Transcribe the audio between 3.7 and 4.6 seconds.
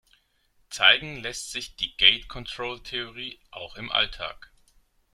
im Alltag.